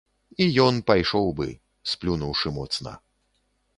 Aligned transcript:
І 0.43 0.47
ён 0.63 0.79
пайшоў 0.89 1.27
быў, 1.39 1.53
сплюнуўшы 1.93 2.47
моцна. 2.59 2.91